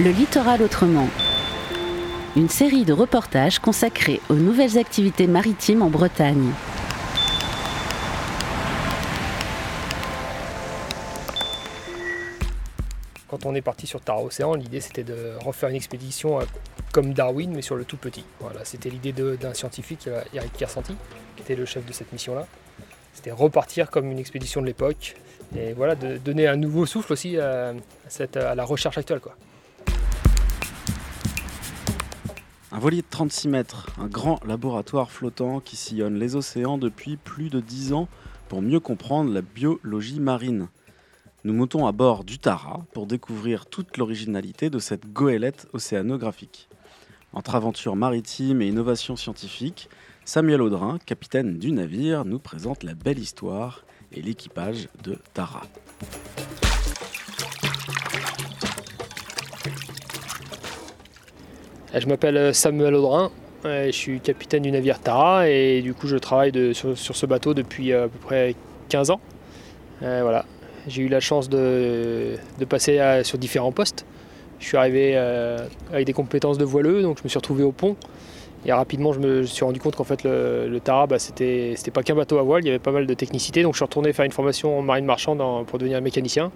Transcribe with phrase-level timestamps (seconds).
[0.00, 1.08] Le littoral autrement.
[2.36, 6.52] Une série de reportages consacrés aux nouvelles activités maritimes en Bretagne.
[13.26, 16.44] Quand on est parti sur Tara Océan, l'idée c'était de refaire une expédition euh,
[16.92, 18.24] comme Darwin, mais sur le tout petit.
[18.38, 20.94] Voilà, c'était l'idée d'un scientifique, euh, Eric Kersanti,
[21.34, 22.46] qui était le chef de cette mission-là.
[23.14, 25.16] C'était repartir comme une expédition de l'époque,
[25.56, 27.74] et voilà, de donner un nouveau souffle aussi à,
[28.06, 29.18] cette, à la recherche actuelle.
[29.18, 29.34] Quoi.
[32.78, 37.50] Un voilier de 36 mètres, un grand laboratoire flottant qui sillonne les océans depuis plus
[37.50, 38.06] de 10 ans
[38.48, 40.68] pour mieux comprendre la biologie marine.
[41.42, 46.68] Nous montons à bord du Tara pour découvrir toute l'originalité de cette goélette océanographique.
[47.32, 49.88] Entre aventure maritime et innovation scientifique,
[50.24, 55.62] Samuel Audrin, capitaine du navire, nous présente la belle histoire et l'équipage de Tara.
[61.94, 63.30] Je m'appelle Samuel Audrin,
[63.64, 67.94] je suis capitaine du navire Tara et du coup je travaille sur, ce bateau depuis
[67.94, 68.54] à peu près
[68.90, 69.20] 15 ans.
[70.86, 72.36] j'ai eu la chance de,
[72.68, 74.04] passer sur différents postes.
[74.60, 77.72] Je suis arrivé euh, avec des compétences de voileux, donc je me suis retrouvé au
[77.72, 77.96] pont.
[78.66, 82.16] Et rapidement, je me suis rendu compte qu'en fait, le, Tara, bah, c'était pas qu'un
[82.16, 83.62] bateau à voile, il y avait pas mal de technicité.
[83.62, 86.50] Donc je suis retourné faire une formation en marine marchande pour devenir mécanicien.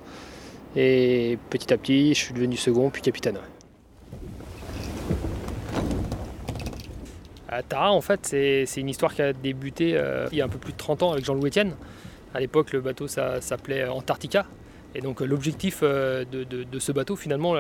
[0.75, 3.39] Et petit à petit, je suis devenu second, puis capitaine.
[7.63, 10.59] Tara, en fait, c'est une histoire qui a débuté euh, il y a un peu
[10.59, 11.75] plus de 30 ans avec Jean-Louis Etienne.
[12.35, 14.47] À l'époque, le bateau s'appelait Antarctica.
[14.95, 17.55] Et donc l'objectif euh, de, ce bateau, finalement,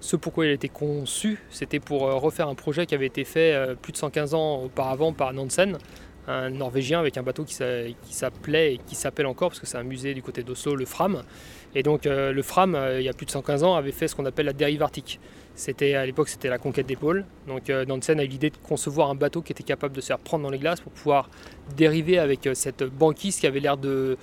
[0.00, 3.24] ce pourquoi il a été conçu, c'était pour euh, refaire un projet qui avait été
[3.24, 5.78] fait euh, plus de 115 ans auparavant par Nansen,
[6.30, 9.82] un Norvégien avec un bateau qui s'appelait et qui s'appelle encore, parce que c'est un
[9.82, 11.22] musée du côté d'Oslo, le Fram.
[11.74, 14.26] Et donc le Fram, il y a plus de 115 ans, avait fait ce qu'on
[14.26, 15.20] appelle la dérive arctique.
[15.60, 17.26] C'était à l'époque c'était la conquête des pôles.
[17.46, 20.06] Donc euh, Nansen a eu l'idée de concevoir un bateau qui était capable de se
[20.06, 21.28] faire prendre dans les glaces pour pouvoir
[21.76, 24.16] dériver avec euh, cette banquise qui avait l'air de,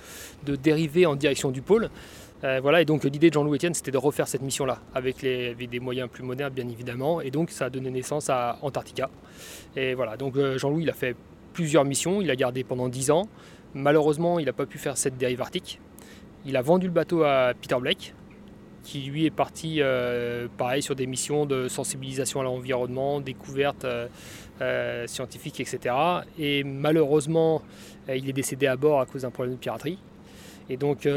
[0.44, 1.90] dériver en direction du pôle.
[2.42, 5.80] Euh, voilà, et donc l'idée de Jean-Louis Etienne, c'était de refaire cette mission-là, avec, des
[5.80, 9.10] moyens plus modernes, bien évidemment, et donc ça a donné naissance à Antarctica.
[9.76, 11.16] Et voilà, donc Jean-Louis, il a fait
[11.58, 13.28] plusieurs missions, il a gardé pendant 10 ans.
[13.74, 15.80] Malheureusement, il n'a pas pu faire cette dérive arctique.
[16.46, 18.14] Il a vendu le bateau à Peter Blake,
[18.84, 24.06] qui lui est parti euh, pareil sur des missions de sensibilisation à l'environnement, découverte euh,
[24.60, 25.96] euh, scientifique, etc.
[26.38, 27.62] Et malheureusement,
[28.08, 29.98] il est décédé à bord à cause d'un problème de piraterie.
[30.70, 31.08] Et donc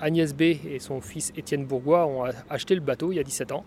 [0.00, 3.52] Agnès B et son fils Étienne Bourgois ont acheté le bateau il y a 17
[3.52, 3.64] ans,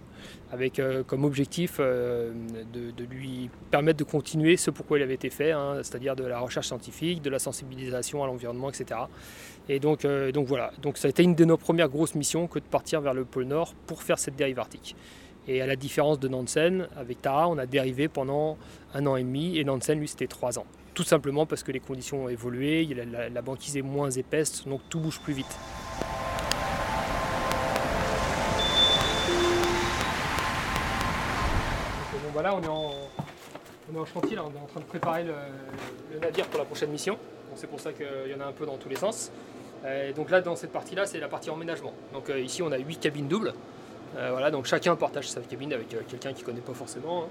[0.52, 5.78] avec comme objectif de, lui permettre de continuer ce pourquoi il avait été fait, hein,
[5.78, 9.00] c'est-à-dire de la recherche scientifique, de la sensibilisation à l'environnement, etc.
[9.70, 12.48] Et donc, euh, donc voilà, donc ça a été une de nos premières grosses missions
[12.48, 14.96] que de partir vers le pôle Nord pour faire cette dérive arctique.
[15.48, 18.58] Et à la différence de Nansen, avec Tara, on a dérivé pendant
[18.94, 20.66] un an et demi, et Nansen, lui, c'était trois ans.
[20.94, 22.86] Tout simplement parce que les conditions ont évolué,
[23.32, 25.58] la, banquise est moins épaisse, donc tout bouge plus vite.
[32.12, 32.68] bon, voilà, on est,
[33.98, 37.18] en, chantier, on est en train de préparer le navire pour la prochaine mission
[37.56, 39.32] c'est pour ça qu'il y en a un peu dans tous les sens.
[39.86, 41.94] Euh, donc là, dans cette partie-là, c'est la partie emménagement.
[42.14, 43.54] Donc euh, ici, on a 8 cabines doubles.
[44.18, 47.24] Euh, voilà, donc chacun partage sa cabine avec quelqu'un qui ne connaît pas forcément.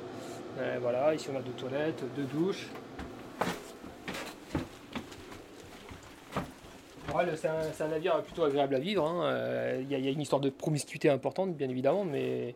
[0.59, 0.78] Hein.
[0.81, 2.66] voilà, ici on a deux toilettes, deux douches.
[7.37, 9.06] C'est un, navire plutôt agréable à vivre.
[9.06, 9.78] Hein.
[9.81, 12.54] Il y, a une histoire de promiscuité importante, bien évidemment, mais,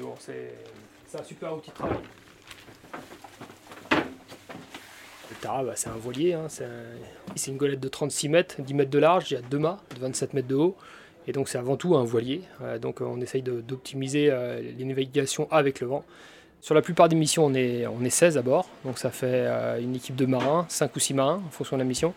[0.00, 1.98] bon, c'est un super outil de travail.
[5.46, 9.30] Bah, c'est un voilier, hein, c'est une golette de 36 mètres, 10 mètres de large,
[9.30, 10.76] il y a deux mâts de 27 mètres de haut,
[11.28, 12.42] et donc c'est avant tout un voilier.
[12.62, 16.04] Euh, donc on essaye d'optimiser euh, les navigations avec le vent.
[16.66, 19.44] Sur la plupart des missions, on est, on est 16 à bord, donc ça fait
[19.46, 22.12] euh, une équipe de marins, 5 ou 6 marins en fonction de la mission.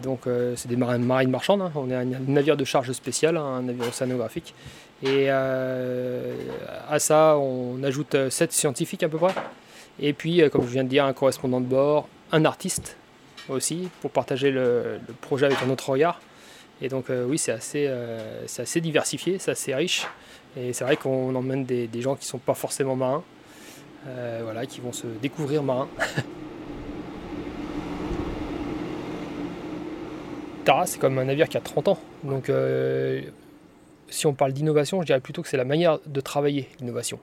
[0.00, 1.72] donc c'est des marins, marines marchandes, hein.
[1.74, 4.54] on est un, navire de charge spécial, hein, un navire océanographique.
[5.02, 9.34] Et à ça, on ajoute 7 scientifiques à peu près.
[9.98, 12.96] Et puis, comme je viens de dire, un correspondant de bord, un artiste
[13.48, 16.20] aussi pour partager le, projet avec un autre regard.
[16.80, 20.06] Et donc euh, oui, c'est assez, euh, assez diversifié, c'est assez riche.
[20.56, 23.22] Et c'est vrai qu'on emmène des, gens qui ne sont pas forcément marins,
[24.08, 25.88] euh, voilà, qui vont se découvrir marins.
[30.64, 31.98] Tara, c'est comme un navire qui a 30 ans.
[32.24, 32.50] Donc
[34.10, 37.18] si on parle d'innovation, je dirais plutôt que c'est la manière de travailler l'innovation.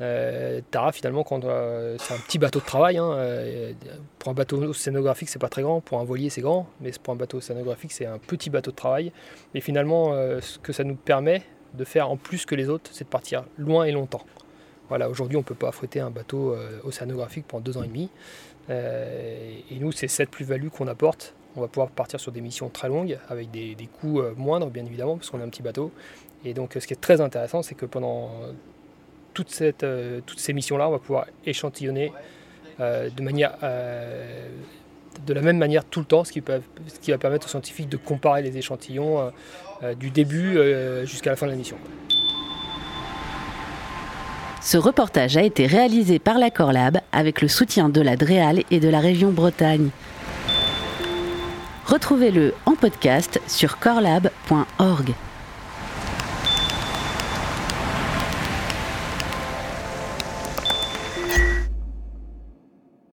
[0.00, 2.98] Euh, Tara, finalement, euh, c'est un petit bateau de travail.
[2.98, 3.72] Hein, euh,
[4.18, 5.80] pour un bateau scénographique, c'est pas très grand.
[5.80, 6.68] Pour un voilier, c'est grand.
[6.80, 9.12] Mais pour un bateau scénographique, c'est un petit bateau de travail.
[9.54, 11.42] Et finalement, ce que ça nous permet,
[11.74, 14.22] de faire en plus que les autres, c'est de partir loin et longtemps.
[14.88, 17.88] Voilà, aujourd'hui, on ne peut pas affréter un bateau euh, océanographique pendant deux ans et
[17.88, 18.08] demi.
[18.70, 21.34] Euh, et nous, c'est cette plus-value qu'on apporte.
[21.56, 24.84] On va pouvoir partir sur des missions très longues, avec des, coûts euh, moindres, bien
[24.84, 25.92] évidemment, parce qu'on a un petit bateau.
[26.44, 28.30] Et donc, ce qui est très intéressant, c'est que pendant
[29.34, 29.84] toute cette,
[30.24, 32.12] toutes ces missions-là, on va pouvoir échantillonner
[32.78, 33.56] de manière
[35.26, 38.42] de la même manière tout le temps, ce qui va permettre aux scientifiques de comparer
[38.42, 39.32] les échantillons
[39.98, 40.58] du début
[41.04, 41.76] jusqu'à la fin de la mission.
[44.68, 48.80] Ce reportage a été réalisé par la Corlab avec le soutien de la DREAL et
[48.80, 49.88] de la région Bretagne.
[51.86, 55.14] Retrouvez-le en podcast sur corlab.org.